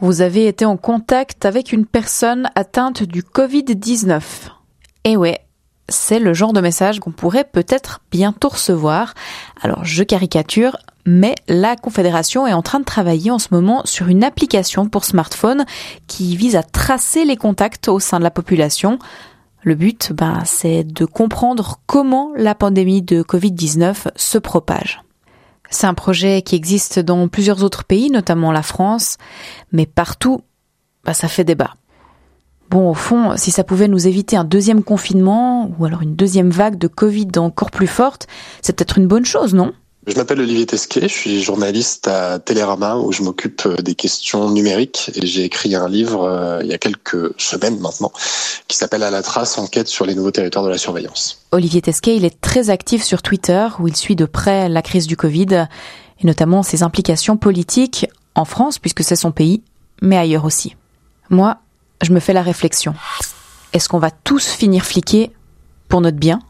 vous 0.00 0.22
avez 0.22 0.46
été 0.46 0.64
en 0.64 0.76
contact 0.76 1.44
avec 1.44 1.72
une 1.72 1.86
personne 1.86 2.50
atteinte 2.54 3.02
du 3.02 3.22
Covid-19. 3.22 4.22
Eh 5.04 5.16
ouais, 5.16 5.40
c'est 5.88 6.18
le 6.18 6.32
genre 6.32 6.52
de 6.52 6.60
message 6.60 7.00
qu'on 7.00 7.10
pourrait 7.10 7.44
peut-être 7.44 8.00
bientôt 8.10 8.48
recevoir. 8.48 9.14
Alors 9.60 9.84
je 9.84 10.02
caricature, 10.02 10.78
mais 11.04 11.34
la 11.48 11.76
Confédération 11.76 12.46
est 12.46 12.52
en 12.52 12.62
train 12.62 12.80
de 12.80 12.84
travailler 12.84 13.30
en 13.30 13.38
ce 13.38 13.48
moment 13.50 13.82
sur 13.84 14.08
une 14.08 14.24
application 14.24 14.88
pour 14.88 15.04
smartphone 15.04 15.64
qui 16.06 16.36
vise 16.36 16.56
à 16.56 16.62
tracer 16.62 17.24
les 17.24 17.36
contacts 17.36 17.88
au 17.88 18.00
sein 18.00 18.18
de 18.18 18.24
la 18.24 18.30
population. 18.30 18.98
Le 19.62 19.74
but, 19.74 20.12
ben, 20.12 20.42
c'est 20.46 20.84
de 20.84 21.04
comprendre 21.04 21.80
comment 21.86 22.32
la 22.36 22.54
pandémie 22.54 23.02
de 23.02 23.22
Covid-19 23.22 24.08
se 24.16 24.38
propage. 24.38 25.02
C'est 25.70 25.86
un 25.86 25.94
projet 25.94 26.42
qui 26.42 26.56
existe 26.56 26.98
dans 26.98 27.28
plusieurs 27.28 27.62
autres 27.62 27.84
pays, 27.84 28.10
notamment 28.10 28.52
la 28.52 28.62
France, 28.62 29.16
mais 29.72 29.86
partout, 29.86 30.42
bah, 31.04 31.14
ça 31.14 31.28
fait 31.28 31.44
débat. 31.44 31.74
Bon, 32.70 32.90
au 32.90 32.94
fond, 32.94 33.36
si 33.36 33.50
ça 33.50 33.64
pouvait 33.64 33.88
nous 33.88 34.06
éviter 34.06 34.36
un 34.36 34.44
deuxième 34.44 34.84
confinement 34.84 35.70
ou 35.78 35.84
alors 35.84 36.02
une 36.02 36.14
deuxième 36.14 36.50
vague 36.50 36.76
de 36.76 36.86
Covid 36.86 37.28
encore 37.36 37.70
plus 37.70 37.88
forte, 37.88 38.26
c'est 38.62 38.76
peut-être 38.76 38.98
une 38.98 39.08
bonne 39.08 39.24
chose, 39.24 39.54
non? 39.54 39.72
Je 40.06 40.16
m'appelle 40.16 40.40
Olivier 40.40 40.66
Tesquet, 40.66 41.02
je 41.02 41.14
suis 41.14 41.42
journaliste 41.42 42.08
à 42.08 42.38
Télérama 42.38 42.96
où 42.96 43.12
je 43.12 43.22
m'occupe 43.22 43.62
euh, 43.66 43.76
des 43.76 43.94
questions 43.94 44.50
numériques 44.50 45.10
et 45.14 45.26
j'ai 45.26 45.44
écrit 45.44 45.74
un 45.74 45.88
livre 45.88 46.24
euh, 46.24 46.60
il 46.62 46.68
y 46.68 46.72
a 46.72 46.78
quelques 46.78 47.38
semaines 47.38 47.78
maintenant 47.80 48.10
qui 48.66 48.76
s'appelle 48.76 49.02
À 49.02 49.10
la 49.10 49.22
trace, 49.22 49.58
enquête 49.58 49.88
sur 49.88 50.06
les 50.06 50.14
nouveaux 50.14 50.30
territoires 50.30 50.64
de 50.64 50.70
la 50.70 50.78
surveillance. 50.78 51.42
Olivier 51.52 51.82
Tesquet, 51.82 52.16
il 52.16 52.24
est 52.24 52.40
très 52.40 52.70
actif 52.70 53.02
sur 53.02 53.20
Twitter 53.20 53.68
où 53.78 53.88
il 53.88 53.96
suit 53.96 54.16
de 54.16 54.24
près 54.24 54.68
la 54.68 54.80
crise 54.80 55.06
du 55.06 55.16
Covid 55.16 55.66
et 56.20 56.26
notamment 56.26 56.62
ses 56.62 56.82
implications 56.82 57.36
politiques 57.36 58.06
en 58.34 58.44
France 58.44 58.78
puisque 58.78 59.02
c'est 59.02 59.16
son 59.16 59.32
pays, 59.32 59.62
mais 60.00 60.16
ailleurs 60.16 60.44
aussi. 60.44 60.76
Moi, 61.28 61.58
je 62.02 62.12
me 62.12 62.20
fais 62.20 62.32
la 62.32 62.42
réflexion. 62.42 62.94
Est-ce 63.72 63.88
qu'on 63.88 63.98
va 63.98 64.10
tous 64.10 64.46
finir 64.46 64.84
fliqués 64.84 65.30
pour 65.88 66.00
notre 66.00 66.18
bien? 66.18 66.40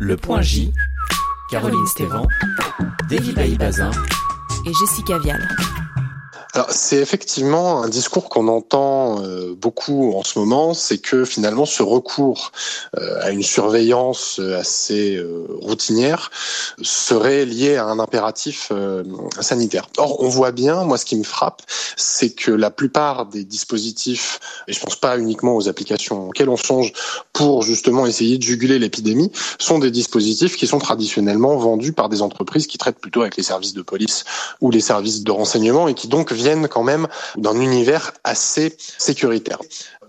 Le 0.00 0.16
Point 0.16 0.40
J, 0.40 0.72
Caroline 1.50 1.86
Stévan, 1.86 2.26
David 3.08 3.58
Bazin 3.58 3.90
et 4.64 4.72
Jessica 4.72 5.18
Vial. 5.18 5.46
Alors 6.52 6.70
c'est 6.70 6.96
effectivement 6.96 7.82
un 7.82 7.88
discours 7.88 8.28
qu'on 8.28 8.48
entend 8.48 9.22
euh, 9.22 9.54
beaucoup 9.54 10.14
en 10.16 10.24
ce 10.24 10.36
moment, 10.38 10.74
c'est 10.74 10.98
que 10.98 11.24
finalement 11.24 11.64
ce 11.64 11.82
recours 11.84 12.50
euh, 12.98 13.20
à 13.22 13.30
une 13.30 13.44
surveillance 13.44 14.40
euh, 14.40 14.58
assez 14.58 15.22
routinière 15.60 16.30
serait 16.82 17.44
lié 17.44 17.76
à 17.76 17.86
un 17.86 17.98
impératif 17.98 18.72
sanitaire. 19.40 19.86
Or 19.96 20.22
on 20.22 20.28
voit 20.28 20.50
bien, 20.50 20.84
moi 20.84 20.98
ce 20.98 21.04
qui 21.04 21.16
me 21.16 21.24
frappe, 21.24 21.62
c'est 21.96 22.30
que 22.30 22.50
la 22.50 22.70
plupart 22.70 23.26
des 23.26 23.44
dispositifs, 23.44 24.40
et 24.66 24.72
je 24.72 24.80
pense 24.80 24.96
pas 24.96 25.18
uniquement 25.18 25.56
aux 25.56 25.68
applications 25.68 26.28
auxquelles 26.28 26.48
on 26.48 26.56
songe 26.56 26.92
pour 27.32 27.62
justement 27.62 28.06
essayer 28.06 28.38
de 28.38 28.42
juguler 28.42 28.78
l'épidémie, 28.78 29.30
sont 29.58 29.78
des 29.78 29.90
dispositifs 29.90 30.56
qui 30.56 30.66
sont 30.66 30.78
traditionnellement 30.78 31.56
vendus 31.56 31.92
par 31.92 32.08
des 32.08 32.22
entreprises 32.22 32.66
qui 32.66 32.78
traitent 32.78 32.98
plutôt 32.98 33.20
avec 33.20 33.36
les 33.36 33.42
services 33.42 33.74
de 33.74 33.82
police 33.82 34.24
ou 34.60 34.70
les 34.70 34.80
services 34.80 35.22
de 35.22 35.30
renseignement 35.30 35.86
et 35.88 35.94
qui 35.94 36.08
donc 36.08 36.32
viennent 36.40 36.68
quand 36.68 36.82
même 36.82 37.06
d'un 37.36 37.60
univers 37.60 38.12
assez 38.24 38.76
sécuritaire. 38.78 39.58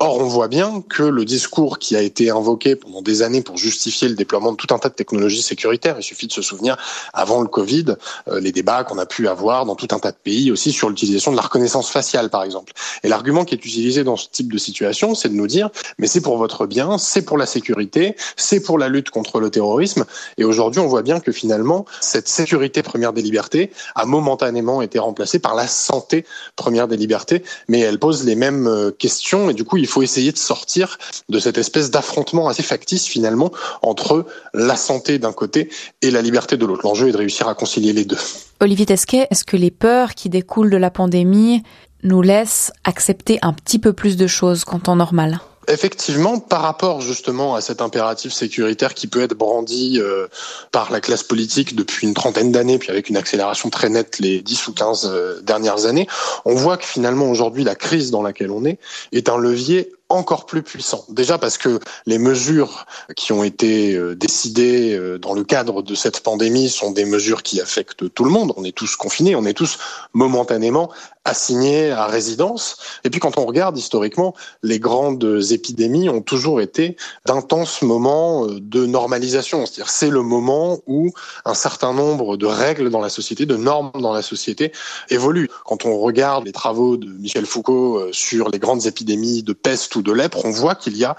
Or, 0.03 0.17
on 0.17 0.25
voit 0.25 0.47
bien 0.47 0.81
que 0.89 1.03
le 1.03 1.25
discours 1.25 1.77
qui 1.77 1.95
a 1.95 2.01
été 2.01 2.31
invoqué 2.31 2.75
pendant 2.75 3.03
des 3.03 3.21
années 3.21 3.43
pour 3.43 3.57
justifier 3.57 4.09
le 4.09 4.15
déploiement 4.15 4.51
de 4.51 4.57
tout 4.57 4.73
un 4.73 4.79
tas 4.79 4.89
de 4.89 4.95
technologies 4.95 5.43
sécuritaires, 5.43 5.95
il 5.99 6.01
suffit 6.01 6.25
de 6.25 6.31
se 6.31 6.41
souvenir 6.41 6.75
avant 7.13 7.39
le 7.39 7.47
Covid, 7.47 7.85
euh, 8.27 8.39
les 8.39 8.51
débats 8.51 8.83
qu'on 8.83 8.97
a 8.97 9.05
pu 9.05 9.27
avoir 9.27 9.67
dans 9.67 9.75
tout 9.75 9.89
un 9.91 9.99
tas 9.99 10.11
de 10.11 10.17
pays 10.17 10.51
aussi 10.51 10.71
sur 10.71 10.89
l'utilisation 10.89 11.29
de 11.29 11.35
la 11.35 11.43
reconnaissance 11.43 11.91
faciale, 11.91 12.31
par 12.31 12.41
exemple. 12.41 12.73
Et 13.03 13.09
l'argument 13.09 13.45
qui 13.45 13.53
est 13.53 13.63
utilisé 13.63 14.03
dans 14.03 14.17
ce 14.17 14.27
type 14.27 14.51
de 14.51 14.57
situation, 14.57 15.13
c'est 15.13 15.29
de 15.29 15.35
nous 15.35 15.45
dire, 15.45 15.69
mais 15.99 16.07
c'est 16.07 16.21
pour 16.21 16.35
votre 16.37 16.65
bien, 16.65 16.97
c'est 16.97 17.21
pour 17.21 17.37
la 17.37 17.45
sécurité, 17.45 18.15
c'est 18.37 18.59
pour 18.59 18.79
la 18.79 18.89
lutte 18.89 19.11
contre 19.11 19.39
le 19.39 19.51
terrorisme. 19.51 20.05
Et 20.39 20.43
aujourd'hui, 20.45 20.81
on 20.81 20.87
voit 20.87 21.03
bien 21.03 21.19
que 21.19 21.31
finalement, 21.31 21.85
cette 21.99 22.27
sécurité 22.27 22.81
première 22.81 23.13
des 23.13 23.21
libertés 23.21 23.69
a 23.93 24.07
momentanément 24.07 24.81
été 24.81 24.97
remplacée 24.97 25.37
par 25.37 25.53
la 25.53 25.67
santé 25.67 26.25
première 26.55 26.87
des 26.87 26.97
libertés, 26.97 27.43
mais 27.67 27.81
elle 27.81 27.99
pose 27.99 28.23
les 28.23 28.35
mêmes 28.35 28.65
euh, 28.65 28.89
questions 28.89 29.51
et 29.51 29.53
du 29.53 29.63
coup, 29.63 29.77
faut 29.91 30.01
essayer 30.01 30.31
de 30.31 30.37
sortir 30.37 30.97
de 31.29 31.39
cette 31.39 31.57
espèce 31.57 31.91
d'affrontement 31.91 32.47
assez 32.47 32.63
factice 32.63 33.05
finalement 33.05 33.51
entre 33.81 34.25
la 34.53 34.75
santé 34.75 35.19
d'un 35.19 35.33
côté 35.33 35.69
et 36.01 36.11
la 36.11 36.21
liberté 36.21 36.57
de 36.57 36.65
l'autre. 36.65 36.81
L'enjeu 36.83 37.09
est 37.09 37.11
de 37.11 37.17
réussir 37.17 37.47
à 37.47 37.53
concilier 37.53 37.93
les 37.93 38.05
deux. 38.05 38.17
Olivier 38.59 38.85
Tesquet, 38.85 39.27
est-ce 39.29 39.43
que 39.43 39.57
les 39.57 39.71
peurs 39.71 40.15
qui 40.15 40.29
découlent 40.29 40.69
de 40.69 40.77
la 40.77 40.91
pandémie 40.91 41.63
nous 42.03 42.21
laissent 42.21 42.71
accepter 42.83 43.39
un 43.41 43.53
petit 43.53 43.79
peu 43.79 43.93
plus 43.93 44.17
de 44.17 44.27
choses 44.27 44.63
qu'en 44.63 44.79
temps 44.79 44.95
normal? 44.95 45.39
Effectivement, 45.71 46.37
par 46.37 46.63
rapport 46.63 46.99
justement 46.99 47.55
à 47.55 47.61
cet 47.61 47.81
impératif 47.81 48.33
sécuritaire 48.33 48.93
qui 48.93 49.07
peut 49.07 49.21
être 49.21 49.35
brandi 49.35 49.99
euh, 50.01 50.27
par 50.73 50.91
la 50.91 50.99
classe 50.99 51.23
politique 51.23 51.77
depuis 51.77 52.05
une 52.05 52.13
trentaine 52.13 52.51
d'années, 52.51 52.77
puis 52.77 52.89
avec 52.89 53.07
une 53.07 53.15
accélération 53.15 53.69
très 53.69 53.87
nette 53.87 54.19
les 54.19 54.41
10 54.41 54.67
ou 54.67 54.73
15 54.73 55.05
euh, 55.05 55.41
dernières 55.41 55.85
années, 55.85 56.09
on 56.43 56.55
voit 56.55 56.75
que 56.75 56.83
finalement 56.83 57.31
aujourd'hui 57.31 57.63
la 57.63 57.75
crise 57.75 58.11
dans 58.11 58.21
laquelle 58.21 58.51
on 58.51 58.65
est 58.65 58.79
est 59.13 59.29
un 59.29 59.37
levier 59.37 59.93
encore 60.11 60.45
plus 60.45 60.61
puissant. 60.61 61.05
Déjà 61.09 61.37
parce 61.37 61.57
que 61.57 61.79
les 62.05 62.17
mesures 62.17 62.85
qui 63.15 63.31
ont 63.31 63.43
été 63.43 63.95
euh, 63.95 64.15
décidées 64.15 64.93
euh, 64.93 65.17
dans 65.17 65.33
le 65.33 65.43
cadre 65.43 65.81
de 65.81 65.95
cette 65.95 66.21
pandémie 66.21 66.69
sont 66.69 66.91
des 66.91 67.05
mesures 67.05 67.43
qui 67.43 67.61
affectent 67.61 68.13
tout 68.13 68.23
le 68.25 68.29
monde. 68.29 68.53
On 68.57 68.63
est 68.63 68.75
tous 68.75 68.95
confinés, 68.95 69.35
on 69.35 69.45
est 69.45 69.53
tous 69.53 69.79
momentanément 70.13 70.91
assignés 71.23 71.91
à 71.91 72.07
résidence. 72.07 72.77
Et 73.03 73.09
puis 73.09 73.19
quand 73.19 73.37
on 73.37 73.45
regarde 73.45 73.77
historiquement, 73.77 74.33
les 74.63 74.79
grandes 74.79 75.41
épidémies 75.51 76.09
ont 76.09 76.21
toujours 76.21 76.61
été 76.61 76.97
d'intenses 77.25 77.81
moments 77.81 78.47
euh, 78.47 78.59
de 78.59 78.85
normalisation. 78.85 79.65
C'est-à-dire 79.65 79.89
c'est 79.89 80.09
le 80.09 80.23
moment 80.23 80.79
où 80.87 81.11
un 81.45 81.53
certain 81.53 81.93
nombre 81.93 82.37
de 82.37 82.45
règles 82.45 82.89
dans 82.89 83.01
la 83.01 83.09
société, 83.09 83.45
de 83.45 83.55
normes 83.55 83.91
dans 84.01 84.13
la 84.13 84.21
société 84.21 84.73
évoluent. 85.09 85.49
Quand 85.65 85.85
on 85.85 85.97
regarde 85.99 86.45
les 86.45 86.51
travaux 86.51 86.97
de 86.97 87.07
Michel 87.07 87.45
Foucault 87.45 88.01
sur 88.11 88.49
les 88.49 88.59
grandes 88.59 88.85
épidémies 88.85 89.43
de 89.43 89.53
peste 89.53 89.95
ou 89.95 90.00
de 90.01 90.11
lèpre, 90.11 90.45
on 90.45 90.51
voit 90.51 90.75
qu'il 90.75 90.97
y 90.97 91.05
a 91.05 91.15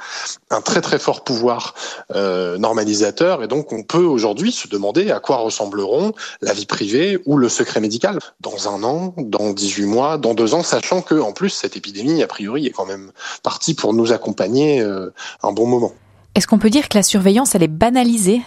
un 0.50 0.60
très 0.60 0.80
très 0.80 0.98
fort 0.98 1.24
pouvoir 1.24 1.74
euh, 2.14 2.58
normalisateur 2.58 3.42
et 3.42 3.48
donc 3.48 3.72
on 3.72 3.82
peut 3.82 4.04
aujourd'hui 4.04 4.52
se 4.52 4.68
demander 4.68 5.10
à 5.10 5.20
quoi 5.20 5.36
ressembleront 5.36 6.12
la 6.40 6.52
vie 6.52 6.66
privée 6.66 7.18
ou 7.26 7.36
le 7.36 7.48
secret 7.48 7.80
médical 7.80 8.18
dans 8.40 8.68
un 8.68 8.82
an, 8.82 9.14
dans 9.16 9.52
18 9.52 9.86
mois, 9.86 10.18
dans 10.18 10.34
deux 10.34 10.54
ans, 10.54 10.62
sachant 10.62 11.02
que 11.02 11.14
en 11.14 11.32
plus 11.32 11.50
cette 11.50 11.76
épidémie 11.76 12.22
a 12.22 12.26
priori 12.26 12.66
est 12.66 12.70
quand 12.70 12.86
même 12.86 13.12
partie 13.42 13.74
pour 13.74 13.94
nous 13.94 14.12
accompagner 14.12 14.80
euh, 14.80 15.10
un 15.42 15.52
bon 15.52 15.66
moment. 15.66 15.92
Est-ce 16.34 16.46
qu'on 16.46 16.58
peut 16.58 16.70
dire 16.70 16.88
que 16.88 16.96
la 16.96 17.02
surveillance 17.02 17.54
elle 17.54 17.62
est 17.62 17.68
banalisée? 17.68 18.40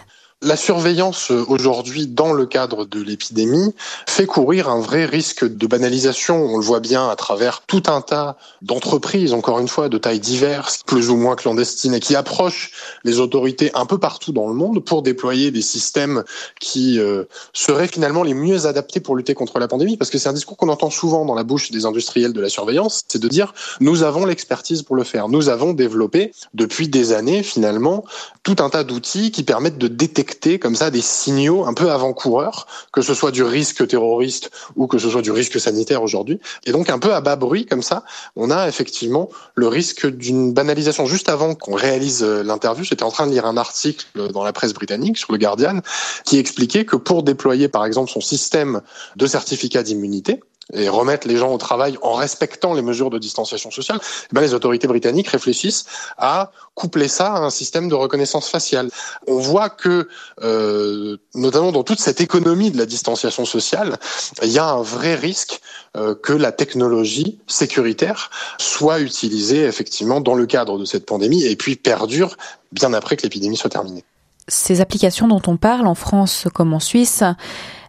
La 0.46 0.56
surveillance 0.56 1.32
euh, 1.32 1.44
aujourd'hui 1.48 2.06
dans 2.06 2.32
le 2.32 2.46
cadre 2.46 2.86
de 2.86 3.02
l'épidémie 3.02 3.74
fait 4.08 4.28
courir 4.28 4.70
un 4.70 4.80
vrai 4.80 5.06
risque 5.06 5.44
de 5.44 5.68
banalisation. 5.68 6.46
On 6.46 6.58
le 6.58 6.64
voit 6.64 6.80
bien 6.80 7.10
à 7.10 7.16
travers 7.16 7.64
tout 7.66 7.82
un 7.88 8.02
tas 8.02 8.38
d'entreprises, 8.62 9.34
encore 9.34 9.60
une 9.60 9.68
fois, 9.68 9.90
de 9.90 9.98
tailles 9.98 10.20
diverses, 10.20 10.82
plus 10.86 11.10
ou 11.10 11.18
moins 11.18 11.36
clandestines, 11.36 11.96
et 11.96 12.00
qui 12.00 12.16
approchent 12.16 12.72
les 13.04 13.20
autorités 13.20 13.72
un 13.74 13.88
peu 13.88 13.98
partout 13.98 14.34
dans 14.34 14.48
le 14.48 14.54
monde 14.54 14.86
pour 14.86 15.02
déployer 15.02 15.50
des 15.50 15.64
systèmes 15.64 16.24
qui 16.60 17.00
euh, 17.00 17.24
seraient 17.54 17.88
finalement 17.88 18.22
les 18.22 18.36
mieux 18.36 18.68
adaptés 18.68 19.00
pour 19.00 19.16
lutter 19.16 19.34
contre 19.34 19.58
la 19.58 19.68
pandémie. 19.68 19.98
Parce 19.98 20.12
que 20.12 20.20
c'est 20.20 20.30
un 20.30 20.34
discours 20.34 20.58
qu'on 20.58 20.70
entend 20.70 20.92
souvent 20.92 21.26
dans 21.26 21.36
la 21.36 21.44
bouche 21.44 21.72
des 21.72 21.88
industriels 21.88 22.34
de 22.34 22.42
la 22.42 22.50
surveillance, 22.50 23.04
c'est 23.08 23.22
de 23.22 23.28
dire 23.28 23.54
nous 23.80 24.04
avons 24.04 24.26
l'expertise 24.26 24.84
pour 24.84 24.96
le 24.96 25.04
faire. 25.04 25.28
Nous 25.28 25.50
avons 25.50 25.74
développé 25.74 26.34
depuis 26.54 26.88
des 26.88 27.14
années 27.14 27.42
finalement 27.42 28.06
tout 28.44 28.58
un 28.60 28.70
tas 28.70 28.84
d'outils 28.84 29.32
qui 29.32 29.42
permettent 29.42 29.80
de 29.80 29.88
détecter 29.88 30.34
comme 30.59 30.75
ça 30.75 30.91
des 30.91 31.01
signaux 31.01 31.66
un 31.66 31.73
peu 31.73 31.91
avant-coureurs, 31.91 32.68
que 32.91 33.01
ce 33.01 33.13
soit 33.13 33.31
du 33.31 33.44
risque 33.44 33.88
terroriste 33.88 34.51
ou 34.75 34.88
que 34.88 34.97
ce 34.97 35.09
soit 35.09 35.22
du 35.22 35.31
risque 35.31 35.59
sanitaire 35.59 36.03
aujourd'hui. 36.03 36.40
Et 36.66 36.72
donc 36.72 36.90
un 36.90 36.99
peu 36.99 37.14
à 37.14 37.22
bas 37.22 37.35
bruit 37.35 37.66
comme 37.66 37.82
ça, 37.82 38.03
on 38.35 38.52
a 38.52 38.67
effectivement 38.67 39.29
le 39.55 39.67
risque 39.67 40.08
d'une 40.08 40.53
banalisation. 40.53 41.05
Juste 41.05 41.29
avant 41.29 41.55
qu'on 41.55 41.76
réalise 41.76 42.23
euh, 42.23 42.43
l'interview, 42.43 42.84
j'étais 42.84 43.03
en 43.03 43.11
train 43.11 43.28
de 43.28 43.32
lire 43.32 43.46
un 43.46 43.58
article 43.58 44.05
dans 44.32 44.43
la 44.43 44.53
presse 44.53 44.73
britannique 44.73 45.17
sur 45.17 45.32
le 45.32 45.37
Guardian 45.37 45.79
qui 46.26 46.38
expliquait 46.38 46.85
que 46.85 46.96
pour 46.96 47.23
déployer 47.23 47.67
par 47.67 47.85
exemple 47.85 48.11
son 48.11 48.22
système 48.22 48.81
de 49.16 49.28
certificat 49.28 49.84
d'immunité, 49.84 50.41
et 50.73 50.90
remettre 50.90 51.28
les 51.28 51.38
gens 51.38 51.53
au 51.53 51.58
travail 51.58 51.97
en 52.02 52.14
respectant 52.14 52.73
les 52.73 52.82
mesures 52.82 53.09
de 53.09 53.20
distanciation 53.20 53.70
sociale, 53.70 54.00
eh 54.02 54.34
ben 54.34 54.41
les 54.41 54.53
autorités 54.53 54.88
britanniques 54.88 55.28
réfléchissent 55.28 55.85
à 56.17 56.52
coupler 56.73 57.08
ça 57.08 57.34
à 57.34 57.40
un 57.40 57.50
système 57.52 57.88
de 57.88 57.96
reconnaissance 57.96 58.50
faciale. 58.50 58.90
On 59.28 59.38
voit 59.38 59.70
que, 59.70 60.08
euh, 60.41 61.17
notamment 61.35 61.72
dans 61.72 61.84
toute 61.84 62.00
cette 62.00 62.20
économie 62.20 62.72
de 62.72 62.78
la 62.78 62.85
distanciation 62.85 63.46
sociale, 63.46 63.97
il 64.41 64.52
y 64.52 64.59
a 64.59 64.66
un 64.66 64.82
vrai 64.82 65.16
risque 65.16 65.62
euh, 65.96 66.16
que 66.16 66.34
la 66.34 66.52
technologie 66.52 67.40
sécuritaire 67.47 68.32
soit 68.58 69.00
utilisée 69.00 69.66
effectivement 69.66 70.20
dans 70.20 70.34
le 70.34 70.47
cadre 70.47 70.79
de 70.79 70.85
cette 70.85 71.06
pandémie 71.06 71.46
et 71.46 71.56
puis 71.56 71.76
perdure 71.76 72.38
bien 72.72 72.91
après 72.94 73.17
que 73.17 73.23
l'épidémie 73.23 73.56
soit 73.56 73.70
terminée. 73.70 74.03
Ces 74.47 74.82
applications 74.82 75.28
dont 75.28 75.41
on 75.47 75.58
parle 75.58 75.88
en 75.88 75.96
France 75.96 76.47
comme 76.53 76.73
en 76.73 76.79
Suisse, 76.79 77.23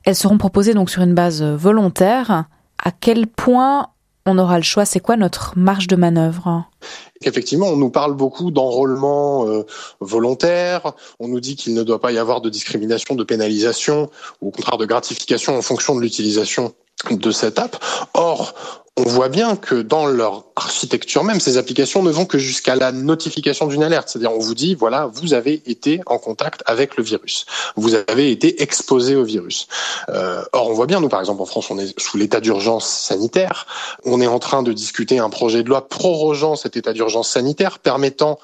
elles 0.05 0.15
seront 0.15 0.39
proposées 0.39 0.75
donc 0.75 0.91
sur 0.91 1.03
une 1.03 1.15
base 1.15 1.43
volontaire 1.43 2.45
à 2.83 2.91
quel 2.91 3.27
point 3.27 3.89
on 4.27 4.39
aura 4.39 4.57
le 4.59 4.65
choix? 4.65 4.85
C'est 4.85 5.01
quoi 5.01 5.17
notre 5.17 5.55
marge 5.57 5.87
de 5.87 5.97
manœuvre? 5.97 6.65
Effectivement, 7.23 7.69
on 7.69 7.77
nous 7.77 7.91
parle 7.91 8.15
beaucoup 8.15 8.51
d'enrôlement 8.51 9.47
euh, 9.47 9.65
volontaire. 10.01 10.93
On 11.19 11.29
nous 11.29 11.41
dit 11.41 11.57
qu'il 11.57 11.75
ne 11.75 11.83
doit 11.83 12.01
pas 12.01 12.13
y 12.13 12.19
avoir 12.19 12.41
de 12.41 12.51
discrimination, 12.51 13.15
de 13.15 13.25
pénalisation, 13.25 14.11
ou 14.41 14.49
au 14.49 14.51
contraire 14.51 14.79
de 14.79 14.87
gratification 14.87 15.57
en 15.57 15.63
fonction 15.63 15.95
de 15.95 16.01
l'utilisation 16.01 16.75
de 17.11 17.31
cette 17.31 17.59
app. 17.59 17.77
Or, 18.15 18.55
on 18.99 19.03
voit 19.03 19.29
bien 19.29 19.57
que 19.57 19.75
dans 19.75 20.07
leur 20.07 20.47
architecture 20.57 21.23
même, 21.23 21.39
ces 21.39 21.59
applications 21.59 22.03
ne 22.03 22.11
vont 22.11 22.25
que 22.25 22.39
jusqu'à 22.39 22.77
la 22.77 22.93
notification 22.93 23.67
d'une 23.67 23.83
alerte. 23.83 24.09
C'est-à-dire, 24.09 24.33
on 24.33 24.39
vous 24.39 24.55
dit, 24.55 24.75
voilà, 24.75 25.07
vous 25.13 25.35
avez 25.35 25.63
été 25.67 26.01
en 26.07 26.17
contact 26.17 26.63
avec 26.65 26.97
le 26.97 27.05
virus. 27.05 27.45
Vous 27.77 27.95
avez 27.95 28.31
été 28.31 28.63
exposé 28.63 29.15
au 29.15 29.25
virus. 29.25 29.69
Euh, 30.09 30.43
or, 30.55 30.71
on 30.71 30.73
voit 30.73 30.87
bien, 30.87 31.01
nous, 31.01 31.11
par 31.11 31.21
exemple, 31.21 31.43
en 31.43 31.47
France, 31.47 31.71
on 31.71 31.79
est 31.79 31.99
sous 32.01 32.17
l'état 32.17 32.41
d'urgence 32.41 32.89
sanitaire. 32.89 33.67
On 34.07 34.23
est 34.23 34.27
en 34.27 34.39
train 34.39 34.63
de 34.63 34.73
discuter 34.73 35.19
un 35.19 35.29
projet 35.29 35.63
de 35.63 35.69
loi 35.69 35.87
prorogeant 35.89 36.57
cet 36.57 36.79
état 36.79 36.95
d'urgence 36.95 37.29
sanitaire, 37.29 37.81
permettant 37.81 38.39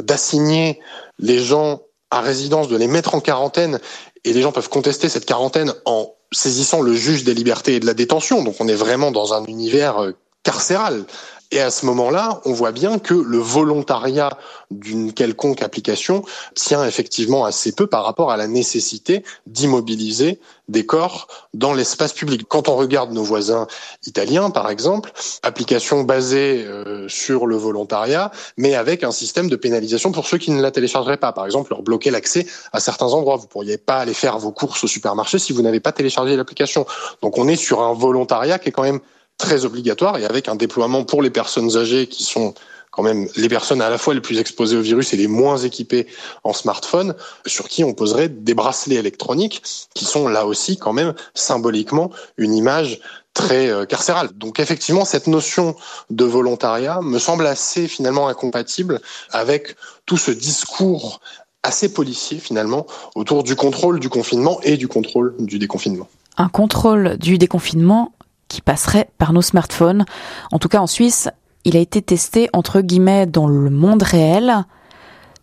d'assigner 0.00 0.78
les 1.18 1.40
gens 1.40 1.82
à 2.12 2.20
résidence, 2.20 2.68
de 2.68 2.76
les 2.76 2.86
mettre 2.86 3.16
en 3.16 3.20
quarantaine, 3.20 3.80
et 4.24 4.32
les 4.32 4.42
gens 4.42 4.52
peuvent 4.52 4.68
contester 4.68 5.08
cette 5.08 5.26
quarantaine 5.26 5.74
en 5.84 6.12
saisissant 6.32 6.82
le 6.82 6.94
juge 6.94 7.24
des 7.24 7.34
libertés 7.34 7.76
et 7.76 7.80
de 7.80 7.86
la 7.86 7.94
détention. 7.94 8.42
Donc 8.42 8.56
on 8.60 8.68
est 8.68 8.74
vraiment 8.74 9.10
dans 9.10 9.34
un 9.34 9.44
univers 9.44 10.02
euh, 10.02 10.12
carcéral. 10.42 11.04
Et 11.50 11.60
à 11.60 11.70
ce 11.70 11.86
moment-là, 11.86 12.42
on 12.44 12.52
voit 12.52 12.72
bien 12.72 12.98
que 12.98 13.14
le 13.14 13.38
volontariat 13.38 14.36
d'une 14.70 15.14
quelconque 15.14 15.62
application 15.62 16.22
tient 16.54 16.84
effectivement 16.84 17.46
assez 17.46 17.72
peu 17.72 17.86
par 17.86 18.04
rapport 18.04 18.30
à 18.30 18.36
la 18.36 18.46
nécessité 18.46 19.24
d'immobiliser 19.46 20.40
des 20.68 20.84
corps 20.84 21.26
dans 21.54 21.72
l'espace 21.72 22.12
public. 22.12 22.42
Quand 22.46 22.68
on 22.68 22.76
regarde 22.76 23.12
nos 23.12 23.22
voisins 23.22 23.66
italiens, 24.04 24.50
par 24.50 24.68
exemple, 24.68 25.10
application 25.42 26.02
basée 26.02 26.64
euh, 26.66 27.08
sur 27.08 27.46
le 27.46 27.56
volontariat, 27.56 28.30
mais 28.58 28.74
avec 28.74 29.02
un 29.02 29.10
système 29.10 29.48
de 29.48 29.56
pénalisation 29.56 30.12
pour 30.12 30.26
ceux 30.26 30.36
qui 30.36 30.50
ne 30.50 30.60
la 30.60 30.70
téléchargeraient 30.70 31.16
pas. 31.16 31.32
Par 31.32 31.46
exemple, 31.46 31.70
leur 31.70 31.82
bloquer 31.82 32.10
l'accès 32.10 32.46
à 32.74 32.80
certains 32.80 33.06
endroits. 33.06 33.36
Vous 33.36 33.46
pourriez 33.46 33.78
pas 33.78 33.96
aller 33.96 34.12
faire 34.12 34.38
vos 34.38 34.52
courses 34.52 34.84
au 34.84 34.86
supermarché 34.86 35.38
si 35.38 35.54
vous 35.54 35.62
n'avez 35.62 35.80
pas 35.80 35.92
téléchargé 35.92 36.36
l'application. 36.36 36.84
Donc 37.22 37.38
on 37.38 37.48
est 37.48 37.56
sur 37.56 37.80
un 37.80 37.94
volontariat 37.94 38.58
qui 38.58 38.68
est 38.68 38.72
quand 38.72 38.82
même 38.82 39.00
très 39.38 39.64
obligatoire 39.64 40.18
et 40.18 40.24
avec 40.24 40.48
un 40.48 40.56
déploiement 40.56 41.04
pour 41.04 41.22
les 41.22 41.30
personnes 41.30 41.76
âgées 41.76 42.08
qui 42.08 42.24
sont 42.24 42.54
quand 42.90 43.02
même 43.04 43.28
les 43.36 43.48
personnes 43.48 43.80
à 43.80 43.90
la 43.90 43.98
fois 43.98 44.12
les 44.12 44.20
plus 44.20 44.40
exposées 44.40 44.76
au 44.76 44.80
virus 44.80 45.12
et 45.12 45.16
les 45.16 45.28
moins 45.28 45.56
équipées 45.56 46.08
en 46.42 46.52
smartphone, 46.52 47.14
sur 47.46 47.68
qui 47.68 47.84
on 47.84 47.94
poserait 47.94 48.28
des 48.28 48.54
bracelets 48.54 48.96
électroniques 48.96 49.62
qui 49.94 50.04
sont 50.04 50.26
là 50.26 50.46
aussi 50.46 50.78
quand 50.78 50.92
même 50.92 51.14
symboliquement 51.34 52.10
une 52.36 52.54
image 52.54 53.00
très 53.34 53.68
euh, 53.68 53.84
carcérale. 53.84 54.30
Donc 54.34 54.58
effectivement, 54.58 55.04
cette 55.04 55.28
notion 55.28 55.76
de 56.10 56.24
volontariat 56.24 57.00
me 57.00 57.20
semble 57.20 57.46
assez 57.46 57.86
finalement 57.86 58.26
incompatible 58.26 59.00
avec 59.30 59.76
tout 60.06 60.16
ce 60.16 60.32
discours 60.32 61.20
assez 61.62 61.92
policier 61.92 62.38
finalement 62.38 62.86
autour 63.14 63.44
du 63.44 63.54
contrôle 63.54 64.00
du 64.00 64.08
confinement 64.08 64.60
et 64.62 64.76
du 64.76 64.88
contrôle 64.88 65.34
du 65.38 65.58
déconfinement. 65.58 66.08
Un 66.36 66.48
contrôle 66.48 67.16
du 67.18 67.38
déconfinement 67.38 68.12
qui 68.48 68.60
passerait 68.60 69.10
par 69.18 69.32
nos 69.32 69.42
smartphones. 69.42 70.04
En 70.50 70.58
tout 70.58 70.68
cas 70.68 70.80
en 70.80 70.86
Suisse, 70.86 71.28
il 71.64 71.76
a 71.76 71.80
été 71.80 72.02
testé 72.02 72.48
entre 72.52 72.80
guillemets 72.80 73.26
dans 73.26 73.46
le 73.46 73.70
monde 73.70 74.02
réel 74.02 74.64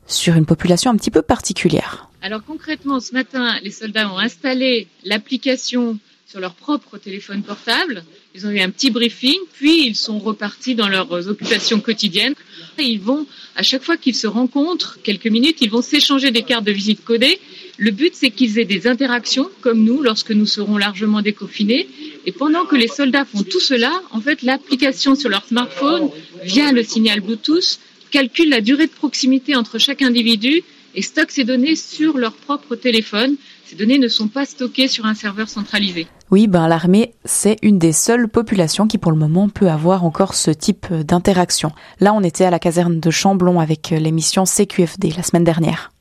sur 0.08 0.36
une 0.36 0.46
population 0.46 0.92
un 0.92 0.98
petit 0.98 1.12
peu 1.12 1.22
particulière. 1.22 2.10
Alors 2.22 2.44
concrètement, 2.44 3.00
ce 3.00 3.14
matin, 3.14 3.60
les 3.64 3.72
soldats 3.72 4.12
ont 4.12 4.18
installé 4.18 4.88
l'application 5.04 6.00
sur 6.26 6.40
leur 6.40 6.56
propre 6.56 6.98
téléphone 6.98 7.44
portable. 7.44 8.04
Ils 8.34 8.48
ont 8.48 8.50
eu 8.50 8.60
un 8.60 8.70
petit 8.70 8.90
briefing, 8.90 9.38
puis 9.54 9.86
ils 9.86 9.96
sont 9.96 10.18
repartis 10.18 10.76
dans 10.76 10.90
leurs 10.90 11.30
occupations 11.30 11.80
quotidiennes. 11.80 12.34
Ils 12.80 13.00
vont, 13.00 13.26
à 13.56 13.64
chaque 13.64 13.84
fois 13.84 13.96
qu'ils 13.96 14.16
se 14.16 14.28
rencontrent, 14.28 14.98
quelques 15.04 15.28
minutes, 15.28 15.62
ils 15.62 15.70
vont 15.70 15.82
s'échanger 15.82 16.32
des 16.32 16.44
cartes 16.44 16.66
de 16.66 16.72
visite 16.72 17.06
codées. 17.06 17.40
Le 17.78 17.92
but, 17.92 18.14
c'est 18.16 18.32
qu'ils 18.32 18.58
aient 18.58 18.66
des 18.66 18.88
interactions, 18.88 19.50
comme 19.62 19.84
nous, 19.84 20.02
lorsque 20.02 20.32
nous 20.32 20.46
serons 20.46 20.78
largement 20.78 21.22
déconfinés, 21.22 21.88
et 22.26 22.32
pendant 22.32 22.66
que 22.66 22.76
les 22.76 22.88
soldats 22.88 23.26
font 23.26 23.44
tout 23.44 23.60
cela, 23.60 23.92
en 24.12 24.20
fait, 24.20 24.42
l'application 24.42 25.16
sur 25.16 25.30
leur 25.30 25.46
smartphone, 25.46 26.10
via 26.44 26.72
le 26.72 26.84
signal 26.84 27.22
Bluetooth, 27.22 27.80
calcule 28.12 28.50
la 28.50 28.62
durée 28.62 28.88
de 28.88 28.92
proximité 28.92 29.56
entre 29.56 29.78
chaque 29.78 30.02
individu 30.02 30.64
et 30.96 31.02
stocke 31.02 31.32
ces 31.32 31.44
données 31.44 31.76
sur 31.76 32.18
leur 32.18 32.34
propre 32.34 32.76
téléphone. 32.76 33.36
Ces 33.66 33.76
données 33.76 34.00
ne 34.00 34.08
sont 34.08 34.28
pas 34.28 34.46
stockées 34.46 34.88
sur 34.88 35.06
un 35.06 35.14
serveur 35.14 35.50
centralisé. 35.50 36.08
Oui, 36.32 36.48
ben 36.48 36.68
l'armée, 36.68 37.14
c'est 37.26 37.58
une 37.62 37.78
des 37.78 37.92
seules 37.92 38.28
populations 38.28 38.88
qui 38.88 38.98
pour 38.98 39.12
le 39.12 39.18
moment 39.18 39.50
peut 39.50 39.70
avoir 39.70 40.04
encore 40.04 40.34
ce 40.34 40.52
type 40.52 40.92
d'interaction. 40.92 41.72
Là, 42.00 42.14
on 42.14 42.22
était 42.22 42.46
à 42.46 42.52
la 42.52 42.60
caserne 42.60 43.00
de 43.00 43.12
Chamblon 43.12 43.60
avec 43.60 43.90
l'émission 43.90 44.46
CQFD 44.46 45.14
la 45.16 45.24
semaine 45.24 45.44
dernière. 45.44 45.92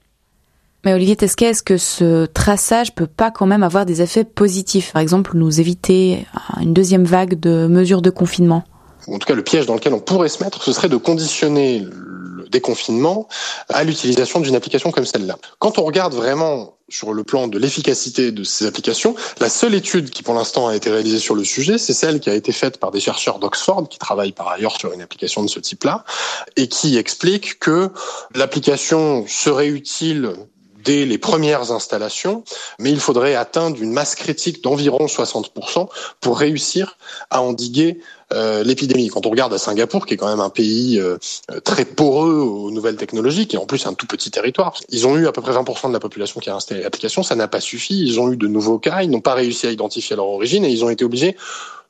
Mais 0.84 0.92
Olivier 0.92 1.16
Tesquet, 1.16 1.46
est-ce 1.46 1.62
que 1.62 1.78
ce 1.78 2.26
traçage 2.26 2.94
peut 2.94 3.06
pas 3.06 3.30
quand 3.30 3.46
même 3.46 3.62
avoir 3.62 3.86
des 3.86 4.02
effets 4.02 4.24
positifs? 4.24 4.92
Par 4.92 5.00
exemple, 5.00 5.30
nous 5.34 5.58
éviter 5.58 6.26
une 6.60 6.74
deuxième 6.74 7.04
vague 7.04 7.40
de 7.40 7.66
mesures 7.66 8.02
de 8.02 8.10
confinement 8.10 8.64
En 9.06 9.18
tout 9.18 9.26
cas, 9.26 9.34
le 9.34 9.42
piège 9.42 9.64
dans 9.64 9.74
lequel 9.74 9.94
on 9.94 10.00
pourrait 10.00 10.28
se 10.28 10.44
mettre, 10.44 10.62
ce 10.62 10.72
serait 10.72 10.90
de 10.90 10.98
conditionner 10.98 11.80
le 11.80 12.46
déconfinement 12.50 13.28
à 13.70 13.82
l'utilisation 13.82 14.40
d'une 14.40 14.54
application 14.56 14.90
comme 14.90 15.06
celle-là. 15.06 15.38
Quand 15.58 15.78
on 15.78 15.84
regarde 15.84 16.12
vraiment 16.12 16.76
sur 16.90 17.14
le 17.14 17.24
plan 17.24 17.48
de 17.48 17.58
l'efficacité 17.58 18.30
de 18.30 18.44
ces 18.44 18.66
applications, 18.66 19.14
la 19.40 19.48
seule 19.48 19.74
étude 19.74 20.10
qui 20.10 20.22
pour 20.22 20.34
l'instant 20.34 20.68
a 20.68 20.76
été 20.76 20.90
réalisée 20.90 21.18
sur 21.18 21.34
le 21.34 21.44
sujet, 21.44 21.78
c'est 21.78 21.94
celle 21.94 22.20
qui 22.20 22.28
a 22.28 22.34
été 22.34 22.52
faite 22.52 22.78
par 22.78 22.90
des 22.90 23.00
chercheurs 23.00 23.38
d'Oxford 23.38 23.88
qui 23.88 23.98
travaillent 23.98 24.32
par 24.32 24.48
ailleurs 24.48 24.78
sur 24.78 24.92
une 24.92 25.00
application 25.00 25.42
de 25.42 25.48
ce 25.48 25.60
type-là 25.60 26.04
et 26.56 26.68
qui 26.68 26.98
explique 26.98 27.58
que 27.58 27.90
l'application 28.34 29.24
serait 29.26 29.68
utile 29.68 30.34
dès 30.84 31.04
les 31.04 31.18
premières 31.18 31.72
installations, 31.72 32.44
mais 32.78 32.90
il 32.90 33.00
faudrait 33.00 33.34
atteindre 33.34 33.82
une 33.82 33.92
masse 33.92 34.14
critique 34.14 34.62
d'environ 34.62 35.06
60% 35.06 35.88
pour 36.20 36.38
réussir 36.38 36.96
à 37.30 37.42
endiguer 37.42 38.00
l'épidémie. 38.30 39.08
Quand 39.08 39.26
on 39.26 39.30
regarde 39.30 39.52
à 39.52 39.58
Singapour, 39.58 40.06
qui 40.06 40.14
est 40.14 40.16
quand 40.16 40.28
même 40.28 40.40
un 40.40 40.50
pays 40.50 40.98
euh, 40.98 41.18
très 41.62 41.84
poreux 41.84 42.34
aux 42.34 42.70
nouvelles 42.70 42.96
technologies, 42.96 43.46
qui 43.46 43.56
est 43.56 43.58
en 43.58 43.66
plus 43.66 43.86
un 43.86 43.94
tout 43.94 44.06
petit 44.06 44.30
territoire, 44.30 44.74
ils 44.88 45.06
ont 45.06 45.16
eu 45.16 45.26
à 45.26 45.32
peu 45.32 45.40
près 45.40 45.52
20% 45.52 45.88
de 45.88 45.92
la 45.92 46.00
population 46.00 46.40
qui 46.40 46.50
a 46.50 46.56
installé 46.56 46.82
l'application, 46.82 47.22
ça 47.22 47.34
n'a 47.34 47.48
pas 47.48 47.60
suffi, 47.60 48.00
ils 48.00 48.20
ont 48.20 48.32
eu 48.32 48.36
de 48.36 48.46
nouveaux 48.46 48.78
cas, 48.78 49.02
ils 49.02 49.10
n'ont 49.10 49.20
pas 49.20 49.34
réussi 49.34 49.66
à 49.66 49.70
identifier 49.70 50.16
leur 50.16 50.26
origine 50.26 50.64
et 50.64 50.70
ils 50.70 50.84
ont 50.84 50.90
été 50.90 51.04
obligés 51.04 51.36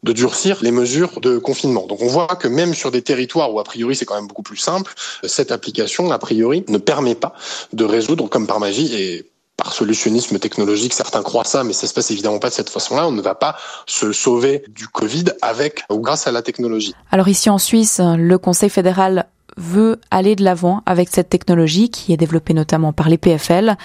de 0.02 0.12
durcir 0.12 0.58
les 0.60 0.70
mesures 0.70 1.20
de 1.20 1.38
confinement. 1.38 1.86
Donc 1.86 2.02
on 2.02 2.08
voit 2.08 2.26
que 2.26 2.46
même 2.46 2.74
sur 2.74 2.90
des 2.90 3.00
territoires 3.00 3.52
où 3.52 3.58
a 3.58 3.64
priori 3.64 3.96
c'est 3.96 4.04
quand 4.04 4.16
même 4.16 4.26
beaucoup 4.26 4.42
plus 4.42 4.58
simple, 4.58 4.92
cette 5.24 5.50
application 5.50 6.10
a 6.10 6.18
priori 6.18 6.64
ne 6.68 6.78
permet 6.78 7.14
pas 7.14 7.34
de 7.72 7.84
résoudre 7.84 8.28
comme 8.28 8.46
par 8.46 8.60
magie 8.60 8.94
et 8.94 9.30
par 9.64 9.72
solutionnisme 9.72 10.38
technologique, 10.38 10.92
certains 10.92 11.22
croient 11.22 11.44
ça, 11.44 11.64
mais 11.64 11.72
ça 11.72 11.86
se 11.86 11.94
passe 11.94 12.10
évidemment 12.10 12.38
pas 12.38 12.50
de 12.50 12.54
cette 12.54 12.68
façon-là. 12.68 13.08
On 13.08 13.12
ne 13.12 13.22
va 13.22 13.34
pas 13.34 13.56
se 13.86 14.12
sauver 14.12 14.62
du 14.68 14.86
Covid 14.86 15.24
avec 15.40 15.84
ou 15.90 15.98
grâce 16.00 16.26
à 16.26 16.32
la 16.32 16.42
technologie. 16.42 16.94
Alors 17.10 17.28
ici 17.28 17.48
en 17.48 17.58
Suisse, 17.58 18.00
le 18.00 18.36
Conseil 18.38 18.68
fédéral 18.68 19.26
veut 19.56 20.00
aller 20.10 20.36
de 20.36 20.44
l'avant 20.44 20.82
avec 20.84 21.08
cette 21.08 21.30
technologie 21.30 21.88
qui 21.88 22.12
est 22.12 22.16
développée 22.16 22.54
notamment 22.54 22.92
par 22.92 23.08
les 23.08 23.18
PFL, 23.18 23.76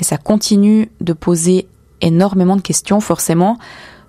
et 0.00 0.04
ça 0.04 0.16
continue 0.16 0.90
de 1.00 1.12
poser 1.12 1.68
énormément 2.00 2.56
de 2.56 2.62
questions 2.62 3.00
forcément. 3.00 3.58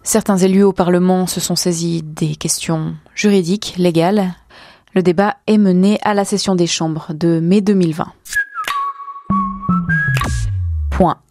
Certains 0.03 0.37
élus 0.37 0.63
au 0.63 0.71
Parlement 0.71 1.27
se 1.27 1.39
sont 1.39 1.55
saisis 1.55 2.01
des 2.03 2.35
questions 2.35 2.95
juridiques, 3.13 3.73
légales. 3.77 4.35
Le 4.93 5.03
débat 5.03 5.35
est 5.47 5.57
mené 5.57 5.99
à 6.03 6.13
la 6.13 6.25
session 6.25 6.55
des 6.55 6.67
chambres 6.67 7.07
de 7.13 7.39
mai 7.39 7.61
2020. 7.61 8.07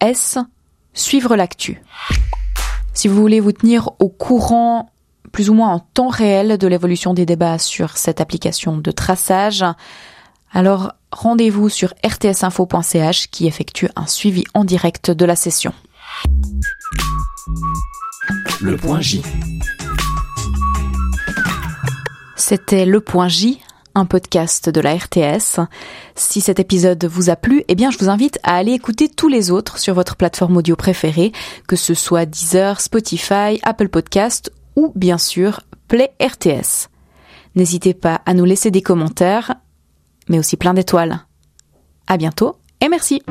S. 0.00 0.38
Suivre 0.94 1.36
l'actu. 1.36 1.82
Si 2.94 3.08
vous 3.08 3.20
voulez 3.20 3.40
vous 3.40 3.52
tenir 3.52 3.90
au 3.98 4.08
courant 4.08 4.90
plus 5.32 5.50
ou 5.50 5.54
moins 5.54 5.68
en 5.68 5.78
temps 5.78 6.08
réel 6.08 6.58
de 6.58 6.66
l'évolution 6.66 7.14
des 7.14 7.26
débats 7.26 7.58
sur 7.58 7.96
cette 7.96 8.20
application 8.20 8.78
de 8.78 8.90
traçage, 8.90 9.64
alors 10.52 10.92
rendez-vous 11.12 11.68
sur 11.68 11.92
rtsinfo.ch 12.04 13.28
qui 13.28 13.46
effectue 13.46 13.88
un 13.94 14.06
suivi 14.06 14.44
en 14.54 14.64
direct 14.64 15.10
de 15.10 15.24
la 15.24 15.36
session. 15.36 15.72
Le 18.60 18.76
point 18.76 19.00
J. 19.00 19.22
C'était 22.36 22.86
Le 22.86 23.00
Point 23.00 23.28
J, 23.28 23.60
podcast 24.06 24.68
de 24.68 24.80
la 24.80 24.94
RTS. 24.94 25.60
Si 26.14 26.40
cet 26.40 26.60
épisode 26.60 27.04
vous 27.04 27.30
a 27.30 27.36
plu, 27.36 27.64
eh 27.68 27.74
bien, 27.74 27.90
je 27.90 27.98
vous 27.98 28.08
invite 28.08 28.38
à 28.42 28.56
aller 28.56 28.72
écouter 28.72 29.08
tous 29.08 29.28
les 29.28 29.50
autres 29.50 29.78
sur 29.78 29.94
votre 29.94 30.16
plateforme 30.16 30.56
audio 30.56 30.76
préférée, 30.76 31.32
que 31.66 31.76
ce 31.76 31.94
soit 31.94 32.26
Deezer, 32.26 32.80
Spotify, 32.80 33.58
Apple 33.62 33.88
Podcast 33.88 34.52
ou 34.76 34.92
bien 34.94 35.18
sûr 35.18 35.60
Play 35.88 36.10
RTS. 36.20 36.88
N'hésitez 37.54 37.94
pas 37.94 38.20
à 38.26 38.34
nous 38.34 38.44
laisser 38.44 38.70
des 38.70 38.82
commentaires, 38.82 39.56
mais 40.28 40.38
aussi 40.38 40.56
plein 40.56 40.74
d'étoiles. 40.74 41.20
À 42.06 42.16
bientôt 42.16 42.56
et 42.80 42.88
merci! 42.88 43.22